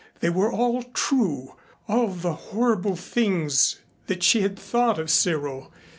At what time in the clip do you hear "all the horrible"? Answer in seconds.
1.87-2.95